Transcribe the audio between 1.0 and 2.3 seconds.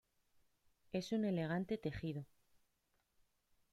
un elegante tejido.